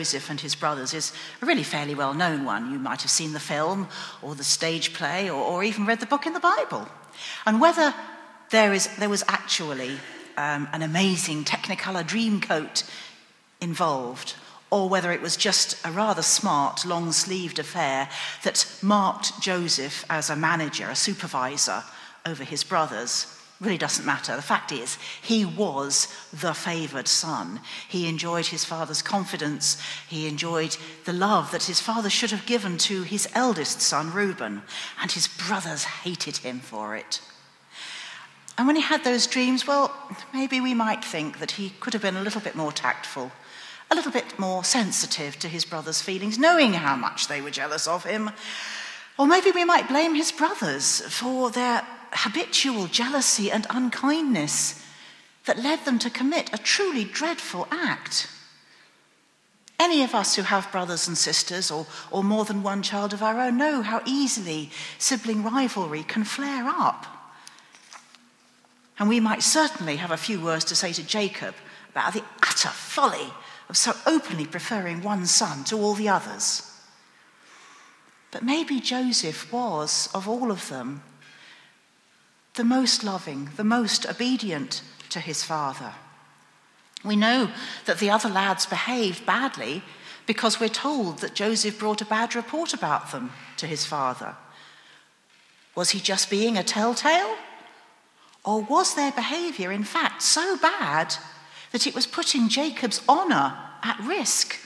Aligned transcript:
Joseph 0.00 0.30
and 0.30 0.40
his 0.40 0.54
brothers 0.54 0.94
is 0.94 1.12
a 1.42 1.46
really 1.46 1.62
fairly 1.62 1.94
well 1.94 2.14
known 2.14 2.46
one. 2.46 2.72
You 2.72 2.78
might 2.78 3.02
have 3.02 3.10
seen 3.10 3.34
the 3.34 3.38
film 3.38 3.86
or 4.22 4.34
the 4.34 4.42
stage 4.42 4.94
play 4.94 5.28
or, 5.28 5.42
or 5.42 5.62
even 5.62 5.84
read 5.84 6.00
the 6.00 6.06
book 6.06 6.24
in 6.24 6.32
the 6.32 6.40
Bible. 6.40 6.88
And 7.44 7.60
whether 7.60 7.94
there, 8.48 8.72
is, 8.72 8.88
there 8.96 9.10
was 9.10 9.22
actually 9.28 9.98
um, 10.38 10.68
an 10.72 10.80
amazing 10.80 11.44
Technicolor 11.44 12.02
Dreamcoat 12.02 12.88
involved, 13.60 14.36
or 14.70 14.88
whether 14.88 15.12
it 15.12 15.20
was 15.20 15.36
just 15.36 15.76
a 15.86 15.92
rather 15.92 16.22
smart, 16.22 16.86
long 16.86 17.12
sleeved 17.12 17.58
affair 17.58 18.08
that 18.42 18.78
marked 18.80 19.38
Joseph 19.42 20.06
as 20.08 20.30
a 20.30 20.34
manager, 20.34 20.88
a 20.88 20.96
supervisor 20.96 21.84
over 22.24 22.42
his 22.42 22.64
brothers, 22.64 23.38
really 23.60 23.78
doesn't 23.78 24.06
matter. 24.06 24.34
The 24.34 24.42
fact 24.42 24.72
is, 24.72 24.96
he 25.20 25.44
was 25.44 26.08
the 26.32 26.54
favored 26.54 27.06
son. 27.06 27.60
He 27.88 28.08
enjoyed 28.08 28.46
his 28.46 28.64
father's 28.64 29.02
confidence. 29.02 29.80
He 30.08 30.26
enjoyed 30.26 30.76
the 31.04 31.12
love 31.12 31.50
that 31.52 31.64
his 31.64 31.80
father 31.80 32.08
should 32.08 32.30
have 32.30 32.46
given 32.46 32.78
to 32.78 33.02
his 33.02 33.28
eldest 33.34 33.82
son, 33.82 34.12
Reuben, 34.12 34.62
and 35.00 35.12
his 35.12 35.28
brothers 35.28 35.84
hated 35.84 36.38
him 36.38 36.60
for 36.60 36.96
it. 36.96 37.20
And 38.56 38.66
when 38.66 38.76
he 38.76 38.82
had 38.82 39.04
those 39.04 39.26
dreams, 39.26 39.66
well, 39.66 39.94
maybe 40.32 40.60
we 40.60 40.74
might 40.74 41.04
think 41.04 41.38
that 41.38 41.52
he 41.52 41.74
could 41.80 41.92
have 41.92 42.02
been 42.02 42.16
a 42.16 42.22
little 42.22 42.40
bit 42.40 42.56
more 42.56 42.72
tactful, 42.72 43.30
a 43.90 43.94
little 43.94 44.12
bit 44.12 44.38
more 44.38 44.64
sensitive 44.64 45.38
to 45.38 45.48
his 45.48 45.64
brothers' 45.66 46.02
feelings, 46.02 46.38
knowing 46.38 46.74
how 46.74 46.96
much 46.96 47.28
they 47.28 47.40
were 47.40 47.50
jealous 47.50 47.86
of 47.86 48.04
him. 48.04 48.30
Or 49.18 49.26
maybe 49.26 49.50
we 49.50 49.64
might 49.64 49.88
blame 49.88 50.14
his 50.14 50.32
brothers 50.32 51.02
for 51.02 51.50
their 51.50 51.86
habitual 52.12 52.86
jealousy 52.86 53.50
and 53.50 53.66
unkindness 53.70 54.84
that 55.46 55.58
led 55.58 55.84
them 55.84 55.98
to 55.98 56.10
commit 56.10 56.52
a 56.52 56.58
truly 56.58 57.04
dreadful 57.04 57.66
act. 57.70 58.28
Any 59.78 60.02
of 60.02 60.14
us 60.14 60.36
who 60.36 60.42
have 60.42 60.70
brothers 60.70 61.08
and 61.08 61.16
sisters 61.16 61.70
or, 61.70 61.86
or 62.10 62.22
more 62.22 62.44
than 62.44 62.62
one 62.62 62.82
child 62.82 63.14
of 63.14 63.22
our 63.22 63.40
own 63.40 63.56
know 63.56 63.80
how 63.80 64.02
easily 64.04 64.70
sibling 64.98 65.42
rivalry 65.42 66.02
can 66.02 66.24
flare 66.24 66.66
up. 66.68 67.06
And 68.98 69.08
we 69.08 69.20
might 69.20 69.42
certainly 69.42 69.96
have 69.96 70.10
a 70.10 70.18
few 70.18 70.38
words 70.38 70.66
to 70.66 70.76
say 70.76 70.92
to 70.92 71.02
Jacob 71.02 71.54
about 71.90 72.12
the 72.12 72.22
utter 72.42 72.68
folly 72.68 73.32
of 73.70 73.76
so 73.76 73.94
openly 74.06 74.44
preferring 74.44 75.02
one 75.02 75.24
son 75.24 75.64
to 75.64 75.78
all 75.78 75.94
the 75.94 76.10
others. 76.10 76.70
But 78.30 78.44
maybe 78.44 78.80
Joseph 78.80 79.50
was, 79.50 80.10
of 80.14 80.28
all 80.28 80.50
of 80.50 80.68
them, 80.68 81.02
the 82.60 82.64
most 82.64 83.02
loving, 83.02 83.48
the 83.56 83.64
most 83.64 84.04
obedient 84.04 84.82
to 85.08 85.18
his 85.18 85.42
father. 85.42 85.94
We 87.02 87.16
know 87.16 87.50
that 87.86 88.00
the 88.00 88.10
other 88.10 88.28
lads 88.28 88.66
behaved 88.66 89.24
badly 89.24 89.82
because 90.26 90.60
we're 90.60 90.68
told 90.68 91.20
that 91.20 91.34
Joseph 91.34 91.78
brought 91.78 92.02
a 92.02 92.04
bad 92.04 92.34
report 92.34 92.74
about 92.74 93.12
them 93.12 93.32
to 93.56 93.66
his 93.66 93.86
father. 93.86 94.36
Was 95.74 95.92
he 95.92 96.00
just 96.00 96.28
being 96.28 96.58
a 96.58 96.62
telltale? 96.62 97.34
Or 98.44 98.60
was 98.60 98.94
their 98.94 99.12
behavior, 99.12 99.72
in 99.72 99.84
fact, 99.84 100.20
so 100.20 100.58
bad 100.58 101.14
that 101.72 101.86
it 101.86 101.94
was 101.94 102.06
putting 102.06 102.50
Jacob's 102.50 103.00
honor 103.08 103.56
at 103.82 103.98
risk? 104.00 104.58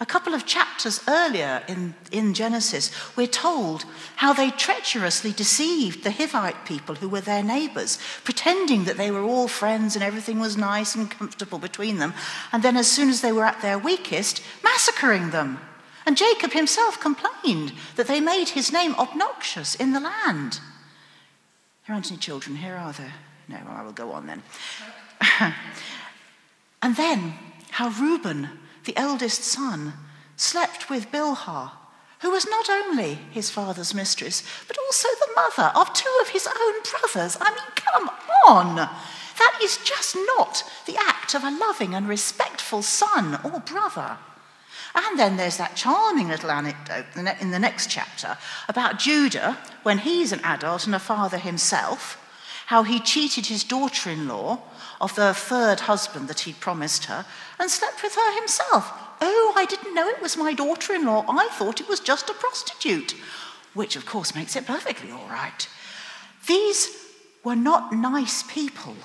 A 0.00 0.06
couple 0.06 0.34
of 0.34 0.46
chapters 0.46 1.00
earlier 1.06 1.62
in, 1.68 1.94
in 2.10 2.34
Genesis, 2.34 2.90
we're 3.16 3.26
told 3.26 3.84
how 4.16 4.32
they 4.32 4.50
treacherously 4.50 5.32
deceived 5.32 6.02
the 6.02 6.10
Hivite 6.10 6.64
people 6.64 6.96
who 6.96 7.08
were 7.08 7.20
their 7.20 7.42
neighbors, 7.42 7.98
pretending 8.24 8.84
that 8.84 8.96
they 8.96 9.10
were 9.10 9.22
all 9.22 9.48
friends 9.48 9.94
and 9.94 10.02
everything 10.02 10.40
was 10.40 10.56
nice 10.56 10.94
and 10.94 11.10
comfortable 11.10 11.58
between 11.58 11.98
them. 11.98 12.14
And 12.52 12.62
then, 12.62 12.76
as 12.76 12.90
soon 12.90 13.10
as 13.10 13.20
they 13.20 13.32
were 13.32 13.44
at 13.44 13.62
their 13.62 13.78
weakest, 13.78 14.42
massacring 14.64 15.30
them. 15.30 15.58
And 16.04 16.16
Jacob 16.16 16.52
himself 16.52 16.98
complained 17.00 17.72
that 17.96 18.08
they 18.08 18.20
made 18.20 18.50
his 18.50 18.72
name 18.72 18.94
obnoxious 18.96 19.74
in 19.74 19.92
the 19.92 20.00
land. 20.00 20.60
There 21.86 21.94
aren't 21.94 22.10
any 22.10 22.18
children 22.18 22.56
here, 22.56 22.74
are 22.74 22.92
there? 22.92 23.14
No, 23.48 23.58
well, 23.66 23.76
I 23.76 23.82
will 23.82 23.92
go 23.92 24.12
on 24.12 24.26
then. 24.26 24.42
and 26.82 26.96
then, 26.96 27.34
how 27.70 27.88
Reuben 27.88 28.48
the 28.84 28.96
eldest 28.96 29.42
son, 29.42 29.94
slept 30.36 30.90
with 30.90 31.10
Bilhah, 31.10 31.72
who 32.20 32.30
was 32.30 32.46
not 32.48 32.70
only 32.70 33.14
his 33.30 33.50
father's 33.50 33.94
mistress, 33.94 34.42
but 34.68 34.78
also 34.78 35.08
the 35.08 35.32
mother 35.34 35.72
of 35.76 35.92
two 35.92 36.18
of 36.22 36.28
his 36.28 36.46
own 36.46 36.74
brothers. 36.90 37.36
I 37.40 37.50
mean, 37.50 37.74
come 37.74 38.10
on! 38.46 38.76
That 38.76 39.58
is 39.62 39.78
just 39.78 40.16
not 40.36 40.62
the 40.86 40.96
act 40.96 41.34
of 41.34 41.42
a 41.42 41.50
loving 41.50 41.94
and 41.94 42.08
respectful 42.08 42.82
son 42.82 43.40
or 43.42 43.60
brother. 43.60 44.18
And 44.94 45.18
then 45.18 45.36
there's 45.36 45.56
that 45.56 45.74
charming 45.74 46.28
little 46.28 46.50
anecdote 46.50 47.06
in 47.16 47.50
the 47.50 47.58
next 47.58 47.90
chapter 47.90 48.36
about 48.68 48.98
Judah 48.98 49.58
when 49.82 49.98
he's 49.98 50.32
an 50.32 50.40
adult 50.44 50.86
and 50.86 50.94
a 50.94 50.98
father 50.98 51.38
himself, 51.38 52.21
how 52.72 52.84
he 52.84 52.98
cheated 52.98 53.44
his 53.44 53.64
daughter 53.64 54.08
in 54.08 54.26
law 54.26 54.58
of 54.98 55.14
the 55.14 55.34
third 55.34 55.80
husband 55.80 56.26
that 56.26 56.40
he'd 56.40 56.58
promised 56.58 57.04
her 57.04 57.26
and 57.60 57.70
slept 57.70 58.02
with 58.02 58.14
her 58.14 58.34
himself. 58.34 58.90
Oh, 59.20 59.52
I 59.54 59.66
didn't 59.66 59.94
know 59.94 60.08
it 60.08 60.22
was 60.22 60.38
my 60.38 60.54
daughter 60.54 60.94
in 60.94 61.04
law. 61.04 61.22
I 61.28 61.48
thought 61.48 61.82
it 61.82 61.88
was 61.88 62.00
just 62.00 62.30
a 62.30 62.32
prostitute, 62.32 63.14
which 63.74 63.94
of 63.94 64.06
course 64.06 64.34
makes 64.34 64.56
it 64.56 64.66
perfectly 64.66 65.10
all 65.10 65.28
right. 65.28 65.68
These 66.46 66.88
were 67.44 67.54
not 67.54 67.92
nice 67.92 68.42
people. 68.42 68.96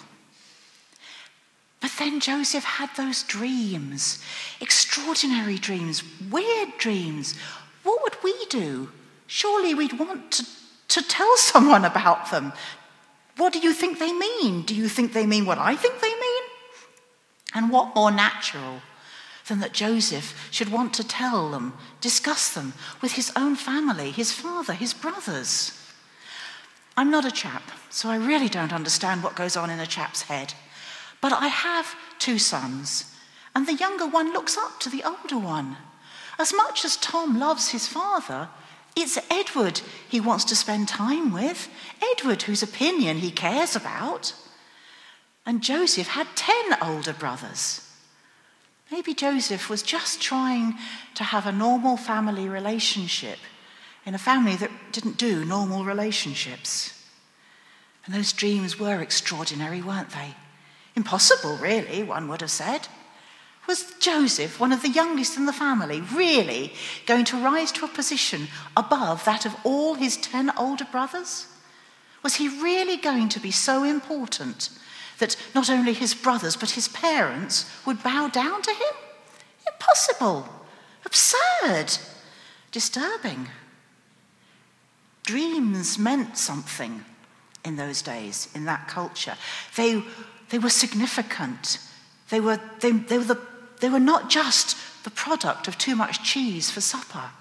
But 1.81 1.91
then 1.99 2.21
Joseph 2.21 2.63
had 2.63 2.91
those 2.95 3.21
dreams, 3.23 4.23
extraordinary 4.61 5.57
dreams, 5.57 6.03
weird 6.31 6.69
dreams. 6.77 7.35
What 7.83 8.01
would 8.01 8.23
we 8.23 8.33
do? 8.45 8.91
Surely 9.27 9.73
we'd 9.73 9.99
want 9.99 10.31
to, 10.31 10.45
to 10.87 11.01
tell 11.01 11.35
someone 11.51 11.83
about 11.83 12.31
them, 12.31 12.53
what 13.37 13.53
do 13.53 13.59
you 13.59 13.73
think 13.73 13.99
they 13.99 14.11
mean? 14.11 14.63
Do 14.63 14.75
you 14.75 14.87
think 14.87 15.13
they 15.13 15.25
mean 15.25 15.45
what 15.45 15.57
I 15.57 15.75
think 15.75 16.01
they 16.01 16.13
mean? 16.13 16.43
And 17.53 17.71
what 17.71 17.95
more 17.95 18.11
natural 18.11 18.81
than 19.47 19.59
that 19.59 19.73
Joseph 19.73 20.49
should 20.51 20.71
want 20.71 20.93
to 20.95 21.07
tell 21.07 21.49
them, 21.49 21.73
discuss 22.01 22.53
them 22.53 22.73
with 23.01 23.13
his 23.13 23.31
own 23.35 23.55
family, 23.55 24.11
his 24.11 24.31
father, 24.31 24.73
his 24.73 24.93
brothers? 24.93 25.71
I'm 26.97 27.11
not 27.11 27.25
a 27.25 27.31
chap, 27.31 27.63
so 27.89 28.09
I 28.09 28.17
really 28.17 28.49
don't 28.49 28.73
understand 28.73 29.23
what 29.23 29.35
goes 29.35 29.55
on 29.55 29.69
in 29.69 29.79
a 29.79 29.85
chap's 29.85 30.23
head. 30.23 30.55
But 31.21 31.31
I 31.31 31.47
have 31.47 31.95
two 32.19 32.39
sons, 32.39 33.13
and 33.55 33.67
the 33.67 33.73
younger 33.73 34.07
one 34.07 34.33
looks 34.33 34.57
up 34.57 34.79
to 34.81 34.89
the 34.89 35.03
older 35.03 35.37
one. 35.37 35.77
As 36.39 36.53
much 36.53 36.83
as 36.83 36.97
Tom 36.97 37.39
loves 37.39 37.69
his 37.69 37.87
father, 37.87 38.49
it's 38.97 39.19
Edward 39.29 39.81
he 40.09 40.19
wants 40.19 40.43
to 40.45 40.55
spend 40.55 40.87
time 40.87 41.31
with, 41.31 41.69
Edward 42.13 42.41
whose 42.43 42.63
opinion 42.63 43.17
he 43.17 43.31
cares 43.31 43.75
about. 43.75 44.33
And 45.45 45.61
Joseph 45.61 46.07
had 46.07 46.27
10 46.35 46.77
older 46.81 47.13
brothers. 47.13 47.87
Maybe 48.91 49.13
Joseph 49.13 49.69
was 49.69 49.83
just 49.83 50.21
trying 50.21 50.75
to 51.15 51.23
have 51.23 51.45
a 51.45 51.51
normal 51.51 51.95
family 51.95 52.49
relationship 52.49 53.37
in 54.05 54.15
a 54.15 54.19
family 54.19 54.55
that 54.55 54.71
didn't 54.91 55.17
do 55.17 55.45
normal 55.45 55.85
relationships. 55.85 56.93
And 58.05 58.15
those 58.15 58.33
dreams 58.33 58.79
were 58.79 59.01
extraordinary, 59.01 59.81
weren't 59.81 60.11
they? 60.11 60.33
Impossible, 60.95 61.57
really, 61.57 62.01
one 62.01 62.27
would 62.29 62.41
have 62.41 62.51
said. 62.51 62.87
Was 63.67 63.93
Joseph, 63.99 64.61
one 64.61 64.71
of 64.71 64.81
the 64.81 64.89
youngest 64.89 65.35
in 65.35 65.45
the 65.45 65.53
family, 65.53 65.99
really 65.99 66.73
going 67.05 67.25
to 67.25 67.43
rise 67.43 67.71
to 67.73 67.85
a 67.85 67.89
position 67.89 68.47
above 68.77 69.25
that 69.25 69.45
of 69.45 69.55
all 69.65 69.95
his 69.95 70.15
ten 70.15 70.51
older 70.57 70.85
brothers? 70.85 71.47
Was 72.23 72.35
he 72.35 72.47
really 72.47 72.95
going 72.95 73.27
to 73.29 73.41
be 73.41 73.51
so 73.51 73.83
important 73.83 74.69
that 75.19 75.35
not 75.53 75.69
only 75.69 75.93
his 75.93 76.13
brothers 76.13 76.55
but 76.55 76.71
his 76.71 76.87
parents 76.87 77.69
would 77.85 78.01
bow 78.03 78.29
down 78.29 78.61
to 78.61 78.71
him? 78.71 78.93
Impossible, 79.73 80.47
absurd, 81.05 81.97
disturbing. 82.71 83.49
Dreams 85.23 85.99
meant 85.99 86.37
something 86.37 87.03
in 87.65 87.75
those 87.75 88.01
days, 88.01 88.47
in 88.55 88.63
that 88.63 88.87
culture. 88.87 89.35
They, 89.75 90.01
they 90.49 90.57
were 90.57 90.69
significant. 90.69 91.79
They 92.29 92.39
were, 92.39 92.61
they, 92.79 92.91
they 92.91 93.17
were 93.17 93.25
the 93.25 93.41
they 93.79 93.89
were 93.89 93.99
not 93.99 94.29
just 94.29 94.75
the 95.03 95.09
product 95.09 95.67
of 95.67 95.77
too 95.77 95.95
much 95.95 96.23
cheese 96.23 96.71
for 96.71 96.81
supper. 96.81 97.31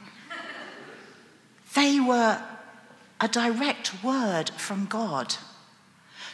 They 1.75 2.01
were 2.01 2.43
a 3.21 3.29
direct 3.29 4.03
word 4.03 4.51
from 4.51 4.87
God. 4.87 5.37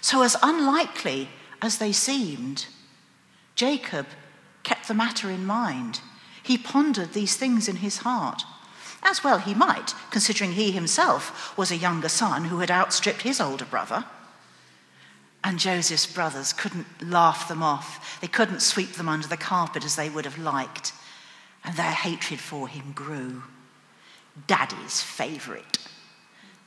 So, 0.01 0.23
as 0.23 0.37
unlikely 0.43 1.29
as 1.61 1.79
they 1.79 1.93
seemed, 1.93 2.67
Jacob 3.55 4.07
kept 4.63 4.89
the 4.89 4.95
matter 4.95 5.31
in 5.31 5.47
mind. 5.47 6.01
He 6.43 6.59
pondered 6.59 7.13
these 7.13 7.37
things 7.37 7.69
in 7.69 7.77
his 7.77 7.99
heart. 7.99 8.43
As 9.03 9.25
well 9.25 9.39
he 9.39 9.55
might, 9.55 9.95
considering 10.11 10.53
he 10.53 10.71
himself 10.71 11.57
was 11.57 11.71
a 11.71 11.77
younger 11.77 12.09
son 12.09 12.47
who 12.47 12.59
had 12.59 12.71
outstripped 12.71 13.23
his 13.23 13.41
older 13.41 13.65
brother. 13.65 14.05
And 15.44 15.59
Joseph's 15.59 16.06
brothers 16.06 16.53
couldn't 16.53 16.87
laugh 17.03 17.49
them 17.49 17.62
off. 17.62 18.21
They 18.21 18.29
couldn't 18.29 18.62
sweep 18.62 18.93
them 18.93 19.09
under 19.09 19.27
the 19.27 19.37
carpet 19.37 19.85
as 19.85 19.97
they 19.97 20.09
would 20.09 20.25
have 20.25 20.39
liked. 20.39 20.93
and 21.65 21.77
their 21.77 21.93
hatred 21.93 22.41
for 22.41 22.69
him 22.69 22.93
grew. 22.93 23.43
Daddy's 24.47 25.00
favourite, 25.00 25.79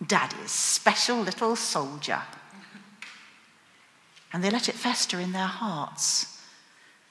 Daddy's 0.06 0.52
special 0.52 1.20
little 1.20 1.56
soldier. 1.56 2.22
And 4.32 4.44
they 4.44 4.50
let 4.50 4.70
it 4.70 4.76
fester 4.76 5.20
in 5.20 5.32
their 5.32 5.48
hearts 5.48 6.42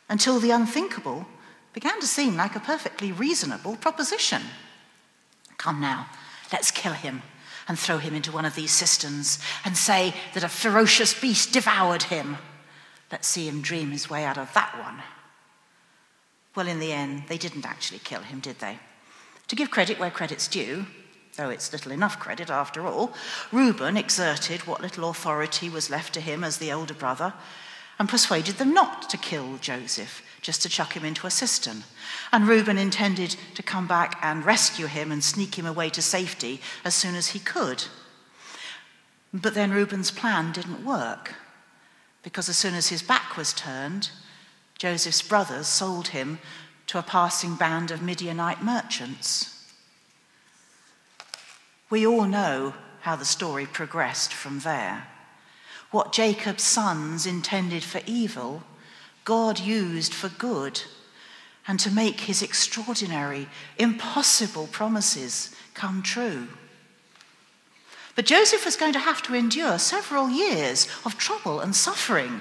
until 0.08 0.40
the 0.40 0.50
unthinkable 0.50 1.26
began 1.72 2.00
to 2.00 2.06
seem 2.06 2.36
like 2.36 2.54
a 2.54 2.60
perfectly 2.60 3.10
reasonable 3.12 3.76
proposition. 3.76 4.42
Come 5.58 5.80
now, 5.80 6.06
let's 6.52 6.70
kill 6.70 6.92
him 6.92 7.22
and 7.68 7.78
throw 7.78 7.98
him 7.98 8.14
into 8.14 8.32
one 8.32 8.44
of 8.44 8.54
these 8.54 8.70
cisterns 8.70 9.38
and 9.64 9.76
say 9.76 10.14
that 10.34 10.44
a 10.44 10.48
ferocious 10.48 11.18
beast 11.18 11.52
devoured 11.52 12.04
him. 12.04 12.36
Let's 13.10 13.28
see 13.28 13.48
him 13.48 13.62
dream 13.62 13.90
his 13.90 14.10
way 14.10 14.24
out 14.24 14.38
of 14.38 14.52
that 14.54 14.78
one. 14.78 15.02
Well, 16.54 16.68
in 16.68 16.78
the 16.78 16.92
end, 16.92 17.24
they 17.28 17.38
didn't 17.38 17.66
actually 17.66 17.98
kill 18.00 18.22
him, 18.22 18.40
did 18.40 18.60
they? 18.60 18.78
To 19.48 19.56
give 19.56 19.70
credit 19.70 19.98
where 19.98 20.10
credit's 20.10 20.48
due, 20.48 20.86
though 21.36 21.50
it's 21.50 21.72
little 21.72 21.92
enough 21.92 22.18
credit 22.18 22.50
after 22.50 22.86
all, 22.86 23.12
Reuben 23.50 23.96
exerted 23.96 24.66
what 24.66 24.80
little 24.80 25.10
authority 25.10 25.68
was 25.68 25.90
left 25.90 26.14
to 26.14 26.20
him 26.20 26.44
as 26.44 26.58
the 26.58 26.72
older 26.72 26.94
brother 26.94 27.34
and 27.98 28.08
persuaded 28.08 28.56
them 28.56 28.74
not 28.74 29.08
to 29.10 29.16
kill 29.16 29.56
Joseph, 29.58 30.22
just 30.40 30.62
to 30.62 30.68
chuck 30.68 30.94
him 30.94 31.04
into 31.04 31.26
a 31.26 31.30
cistern. 31.30 31.84
And 32.32 32.48
Reuben 32.48 32.78
intended 32.78 33.36
to 33.54 33.62
come 33.62 33.86
back 33.86 34.18
and 34.22 34.44
rescue 34.44 34.86
him 34.86 35.12
and 35.12 35.22
sneak 35.22 35.56
him 35.56 35.66
away 35.66 35.90
to 35.90 36.02
safety 36.02 36.60
as 36.84 36.94
soon 36.94 37.14
as 37.14 37.28
he 37.28 37.38
could. 37.38 37.84
But 39.32 39.54
then 39.54 39.70
Reuben's 39.72 40.10
plan 40.10 40.52
didn't 40.52 40.84
work, 40.84 41.34
because 42.22 42.48
as 42.48 42.58
soon 42.58 42.74
as 42.74 42.88
his 42.88 43.02
back 43.02 43.36
was 43.36 43.52
turned, 43.52 44.10
Joseph's 44.78 45.22
brothers 45.22 45.66
sold 45.66 46.08
him 46.08 46.38
to 46.86 46.98
a 46.98 47.02
passing 47.02 47.54
band 47.54 47.90
of 47.90 48.02
Midianite 48.02 48.62
merchants. 48.62 49.72
We 51.90 52.06
all 52.06 52.24
know 52.24 52.74
how 53.00 53.16
the 53.16 53.24
story 53.24 53.66
progressed 53.66 54.32
from 54.32 54.60
there. 54.60 55.06
What 55.94 56.12
Jacob's 56.12 56.64
sons 56.64 57.24
intended 57.24 57.84
for 57.84 58.00
evil, 58.04 58.64
God 59.24 59.60
used 59.60 60.12
for 60.12 60.28
good 60.28 60.82
and 61.68 61.78
to 61.78 61.88
make 61.88 62.22
his 62.22 62.42
extraordinary, 62.42 63.46
impossible 63.78 64.66
promises 64.66 65.54
come 65.72 66.02
true. 66.02 66.48
But 68.16 68.26
Joseph 68.26 68.64
was 68.64 68.74
going 68.74 68.92
to 68.94 68.98
have 68.98 69.22
to 69.22 69.36
endure 69.36 69.78
several 69.78 70.28
years 70.28 70.88
of 71.06 71.16
trouble 71.16 71.60
and 71.60 71.76
suffering 71.76 72.40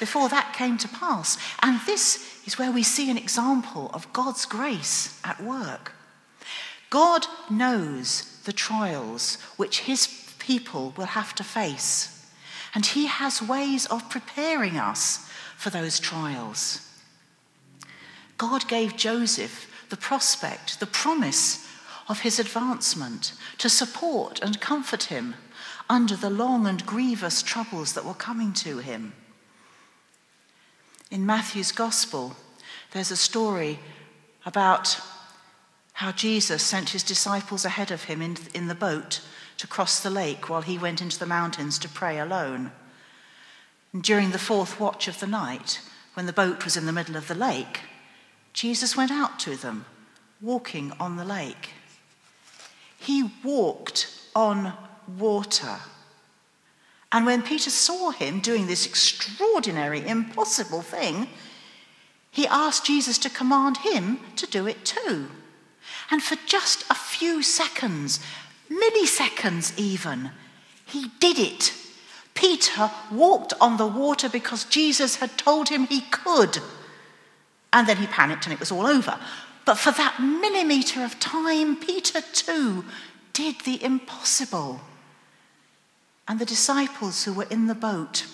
before 0.00 0.30
that 0.30 0.54
came 0.56 0.78
to 0.78 0.88
pass. 0.88 1.36
And 1.62 1.78
this 1.84 2.40
is 2.46 2.58
where 2.58 2.72
we 2.72 2.82
see 2.82 3.10
an 3.10 3.18
example 3.18 3.90
of 3.92 4.10
God's 4.14 4.46
grace 4.46 5.20
at 5.22 5.42
work. 5.42 5.92
God 6.88 7.26
knows 7.50 8.40
the 8.46 8.54
trials 8.54 9.36
which 9.58 9.80
his 9.80 10.32
people 10.38 10.94
will 10.96 11.04
have 11.04 11.34
to 11.34 11.44
face. 11.44 12.15
And 12.76 12.84
He 12.84 13.06
has 13.06 13.40
ways 13.40 13.86
of 13.86 14.10
preparing 14.10 14.76
us 14.76 15.26
for 15.56 15.70
those 15.70 15.98
trials. 15.98 16.86
God 18.36 18.68
gave 18.68 18.98
Joseph 18.98 19.88
the 19.88 19.96
prospect, 19.96 20.78
the 20.78 20.86
promise 20.86 21.66
of 22.06 22.20
his 22.20 22.38
advancement 22.38 23.32
to 23.56 23.70
support 23.70 24.40
and 24.42 24.60
comfort 24.60 25.04
him 25.04 25.36
under 25.88 26.16
the 26.16 26.28
long 26.28 26.66
and 26.66 26.84
grievous 26.84 27.42
troubles 27.42 27.94
that 27.94 28.04
were 28.04 28.12
coming 28.12 28.52
to 28.52 28.76
him. 28.76 29.14
In 31.10 31.24
Matthew's 31.24 31.72
Gospel, 31.72 32.36
there's 32.92 33.10
a 33.10 33.16
story 33.16 33.78
about 34.44 35.00
how 35.94 36.12
Jesus 36.12 36.62
sent 36.62 36.90
his 36.90 37.02
disciples 37.02 37.64
ahead 37.64 37.90
of 37.90 38.04
him 38.04 38.20
in, 38.20 38.36
in 38.52 38.68
the 38.68 38.74
boat 38.74 39.22
to 39.58 39.66
cross 39.66 40.00
the 40.00 40.10
lake 40.10 40.48
while 40.48 40.62
he 40.62 40.78
went 40.78 41.00
into 41.00 41.18
the 41.18 41.26
mountains 41.26 41.78
to 41.78 41.88
pray 41.88 42.18
alone. 42.18 42.72
And 43.92 44.02
during 44.02 44.30
the 44.30 44.38
fourth 44.38 44.78
watch 44.78 45.08
of 45.08 45.20
the 45.20 45.26
night, 45.26 45.80
when 46.14 46.26
the 46.26 46.32
boat 46.32 46.64
was 46.64 46.76
in 46.76 46.86
the 46.86 46.92
middle 46.92 47.16
of 47.16 47.28
the 47.28 47.34
lake, 47.34 47.80
Jesus 48.52 48.96
went 48.96 49.10
out 49.10 49.38
to 49.40 49.56
them, 49.56 49.84
walking 50.40 50.92
on 50.98 51.16
the 51.16 51.24
lake. 51.24 51.70
He 52.98 53.30
walked 53.44 54.10
on 54.34 54.72
water. 55.18 55.76
And 57.12 57.24
when 57.24 57.42
Peter 57.42 57.70
saw 57.70 58.10
him 58.10 58.40
doing 58.40 58.66
this 58.66 58.86
extraordinary, 58.86 60.06
impossible 60.06 60.82
thing, 60.82 61.28
he 62.30 62.46
asked 62.46 62.84
Jesus 62.84 63.16
to 63.18 63.30
command 63.30 63.78
him 63.78 64.20
to 64.36 64.46
do 64.46 64.66
it 64.66 64.84
too. 64.84 65.28
And 66.10 66.22
for 66.22 66.36
just 66.46 66.84
a 66.90 66.94
few 66.94 67.42
seconds, 67.42 68.20
milliseconds 68.70 69.76
even. 69.78 70.30
He 70.84 71.08
did 71.20 71.38
it. 71.38 71.72
Peter 72.34 72.90
walked 73.10 73.54
on 73.60 73.76
the 73.76 73.86
water 73.86 74.28
because 74.28 74.64
Jesus 74.64 75.16
had 75.16 75.38
told 75.38 75.68
him 75.68 75.86
he 75.86 76.02
could. 76.02 76.58
And 77.72 77.88
then 77.88 77.96
he 77.96 78.06
panicked 78.06 78.44
and 78.44 78.52
it 78.52 78.60
was 78.60 78.70
all 78.70 78.86
over. 78.86 79.18
But 79.64 79.78
for 79.78 79.90
that 79.92 80.20
millimeter 80.20 81.02
of 81.04 81.18
time, 81.18 81.76
Peter 81.76 82.20
too 82.32 82.84
did 83.32 83.60
the 83.62 83.82
impossible. 83.82 84.80
And 86.28 86.38
the 86.38 86.44
disciples 86.44 87.24
who 87.24 87.32
were 87.32 87.46
in 87.50 87.66
the 87.66 87.74
boat 87.74 88.26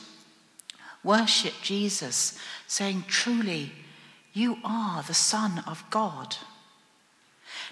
worshiped 1.05 1.63
Jesus, 1.63 2.39
saying, 2.67 3.05
Truly, 3.09 3.73
you 4.33 4.59
are 4.65 5.03
the 5.03 5.15
Son 5.15 5.63
of 5.67 5.85
God. 5.91 6.37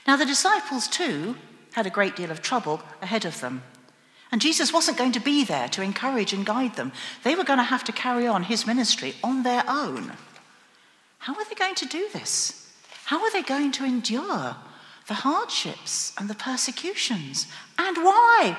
Now, 0.06 0.16
the 0.16 0.26
disciples 0.26 0.88
too 0.88 1.36
had 1.72 1.86
a 1.86 1.90
great 1.90 2.16
deal 2.16 2.30
of 2.30 2.42
trouble 2.42 2.82
ahead 3.02 3.24
of 3.24 3.40
them. 3.40 3.62
And 4.32 4.40
Jesus 4.40 4.72
wasn't 4.72 4.98
going 4.98 5.12
to 5.12 5.20
be 5.20 5.44
there 5.44 5.68
to 5.68 5.82
encourage 5.82 6.32
and 6.32 6.46
guide 6.46 6.76
them. 6.76 6.92
They 7.24 7.34
were 7.34 7.44
going 7.44 7.58
to 7.58 7.64
have 7.64 7.84
to 7.84 7.92
carry 7.92 8.26
on 8.26 8.44
his 8.44 8.66
ministry 8.66 9.14
on 9.24 9.42
their 9.42 9.64
own. 9.68 10.12
How 11.18 11.34
were 11.34 11.44
they 11.48 11.54
going 11.54 11.74
to 11.76 11.86
do 11.86 12.08
this? 12.12 12.72
How 13.04 13.20
were 13.20 13.30
they 13.30 13.42
going 13.42 13.72
to 13.72 13.84
endure 13.84 14.56
the 15.08 15.14
hardships 15.14 16.12
and 16.16 16.30
the 16.30 16.34
persecutions? 16.34 17.48
And 17.76 17.96
why? 17.96 18.56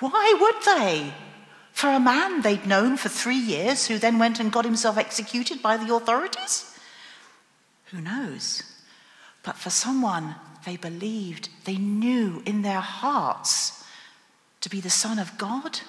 Why 0.00 0.36
would 0.38 0.62
they? 0.64 1.14
For 1.72 1.88
a 1.88 2.00
man 2.00 2.42
they'd 2.42 2.66
known 2.66 2.96
for 2.96 3.08
three 3.08 3.38
years 3.38 3.86
who 3.86 3.98
then 3.98 4.18
went 4.18 4.38
and 4.38 4.52
got 4.52 4.64
himself 4.64 4.98
executed 4.98 5.62
by 5.62 5.76
the 5.76 5.94
authorities? 5.94 6.78
Who 7.86 8.00
knows? 8.00 8.62
But 9.46 9.56
for 9.56 9.70
someone 9.70 10.34
they 10.64 10.76
believed, 10.76 11.48
they 11.64 11.76
knew 11.76 12.42
in 12.44 12.62
their 12.62 12.80
hearts 12.80 13.84
to 14.60 14.68
be 14.68 14.80
the 14.80 14.90
Son 14.90 15.20
of 15.20 15.38
God? 15.38 15.80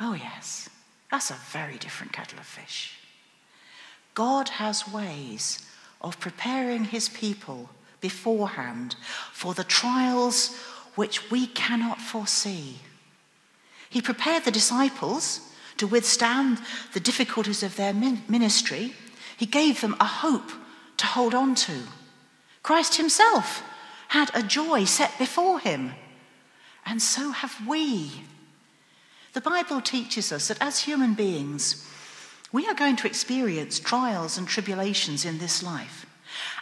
Oh, 0.00 0.14
yes, 0.14 0.68
that's 1.12 1.30
a 1.30 1.34
very 1.52 1.78
different 1.78 2.12
kettle 2.12 2.40
of 2.40 2.44
fish. 2.46 2.98
God 4.14 4.48
has 4.48 4.92
ways 4.92 5.64
of 6.00 6.18
preparing 6.18 6.86
his 6.86 7.08
people 7.08 7.70
beforehand 8.00 8.96
for 9.32 9.54
the 9.54 9.62
trials 9.62 10.58
which 10.96 11.30
we 11.30 11.46
cannot 11.46 12.00
foresee. 12.00 12.78
He 13.88 14.02
prepared 14.02 14.44
the 14.44 14.50
disciples 14.50 15.52
to 15.76 15.86
withstand 15.86 16.58
the 16.94 17.00
difficulties 17.00 17.62
of 17.62 17.76
their 17.76 17.94
ministry. 17.94 18.92
He 19.36 19.46
gave 19.46 19.80
them 19.80 19.94
a 20.00 20.04
hope 20.04 20.50
to 20.96 21.06
hold 21.06 21.32
on 21.32 21.54
to. 21.54 21.82
Christ 22.62 22.96
himself 22.96 23.62
had 24.08 24.30
a 24.34 24.42
joy 24.42 24.84
set 24.84 25.16
before 25.18 25.60
him, 25.60 25.94
and 26.84 27.00
so 27.00 27.30
have 27.30 27.66
we. 27.66 28.10
The 29.32 29.40
Bible 29.40 29.80
teaches 29.80 30.32
us 30.32 30.48
that 30.48 30.60
as 30.60 30.80
human 30.80 31.14
beings, 31.14 31.86
we 32.52 32.66
are 32.66 32.74
going 32.74 32.96
to 32.96 33.06
experience 33.06 33.78
trials 33.78 34.36
and 34.36 34.48
tribulations 34.48 35.24
in 35.24 35.38
this 35.38 35.62
life. 35.62 36.06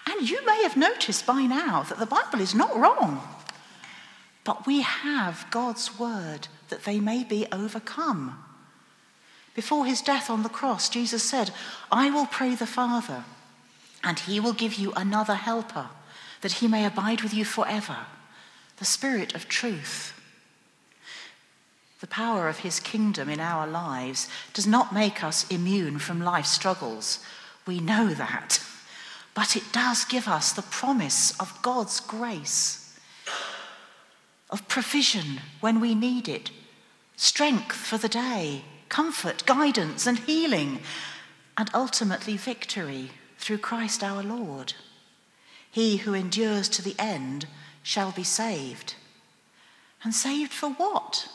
And 0.07 0.29
you 0.29 0.45
may 0.45 0.63
have 0.63 0.77
noticed 0.77 1.27
by 1.27 1.43
now 1.43 1.83
that 1.85 1.99
the 1.99 2.07
Bible 2.07 2.41
is 2.41 2.55
not 2.55 2.77
wrong. 2.77 3.23
But 4.45 4.67
we 4.67 4.83
have 4.83 5.47
God's 5.51 5.99
word 5.99 6.49
that 6.69 6.85
they 6.85 7.01
may 7.01 7.25
be 7.25 7.47
overcome. 7.53 8.43
Before 9.55 9.87
his 9.87 10.03
death 10.03 10.31
on 10.31 10.43
the 10.43 10.49
cross, 10.49 10.89
Jesus 10.89 11.23
said, 11.23 11.51
I 11.91 12.11
will 12.11 12.27
pray 12.27 12.55
the 12.55 12.67
Father 12.67 13.25
and 14.03 14.21
he 14.21 14.41
will 14.41 14.53
give 14.53 14.75
you 14.75 14.93
another 14.93 15.35
helper, 15.35 15.89
that 16.41 16.53
he 16.53 16.69
may 16.69 16.85
abide 16.85 17.23
with 17.23 17.35
you 17.35 17.45
forever, 17.45 18.07
the 18.79 18.85
Spirit 18.85 19.35
of 19.35 19.49
truth. 19.49 20.15
The 22.01 22.07
power 22.07 22.49
of 22.49 22.59
his 22.59 22.79
kingdom 22.79 23.29
in 23.29 23.41
our 23.41 23.67
lives 23.67 24.29
does 24.55 24.67
not 24.67 24.95
make 24.95 25.25
us 25.25 25.51
immune 25.51 25.99
from 25.99 26.23
life's 26.23 26.51
struggles. 26.51 27.19
We 27.67 27.81
know 27.81 28.15
that. 28.15 28.63
But 29.35 29.57
it 29.57 29.73
does 29.73 30.05
give 30.05 30.29
us 30.29 30.53
the 30.53 30.63
promise 30.63 31.39
of 31.41 31.61
God's 31.63 31.99
grace, 32.01 32.97
of 34.51 34.67
provision 34.69 35.41
when 35.61 35.81
we 35.81 35.95
need 35.95 36.29
it, 36.29 36.51
strength 37.17 37.77
for 37.77 37.99
the 37.99 38.09
day, 38.09 38.63
comfort, 38.89 39.45
guidance, 39.45 40.07
and 40.07 40.21
healing, 40.21 40.81
and 41.57 41.69
ultimately 41.75 42.37
victory 42.37 43.11
through 43.39 43.59
Christ 43.59 44.05
our 44.05 44.23
Lord. 44.23 44.75
He 45.71 45.99
who 45.99 46.13
endures 46.13 46.69
to 46.71 46.83
the 46.83 46.97
end 46.99 47.47
shall 47.83 48.13
be 48.13 48.25
saved. 48.25 48.95
And 50.03 50.15
saved 50.15 50.53
for 50.53 50.71
what? 50.71 51.29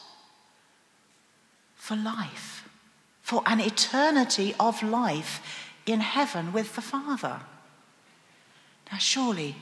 For 1.75 1.95
life, 1.95 2.67
for 3.21 3.41
an 3.45 3.59
eternity 3.59 4.53
of 4.59 4.83
life 4.83 5.69
in 5.85 5.99
heaven 5.99 6.53
with 6.53 6.75
the 6.75 6.81
Father. 6.81 7.41
Now, 8.91 8.97
surely 8.99 9.55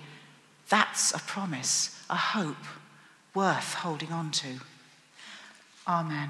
that's 0.70 1.14
a 1.14 1.20
promise, 1.20 2.04
a 2.10 2.16
hope 2.16 2.66
worth 3.34 3.76
holding 3.76 4.12
on 4.12 4.32
to. 4.32 4.60
Amen. 5.88 6.30